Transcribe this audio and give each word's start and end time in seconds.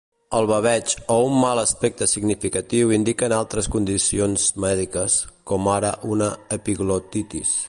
El 0.35 0.45
baveig 0.51 0.93
o 1.15 1.17
un 1.25 1.35
mal 1.41 1.61
aspecte 1.63 2.07
significatiu 2.13 2.95
indiquen 2.97 3.37
altres 3.43 3.69
condicions 3.77 4.49
mèdiques, 4.67 5.23
com 5.53 5.73
ara 5.79 5.97
una 6.15 6.37
epiglotitis. 6.61 7.59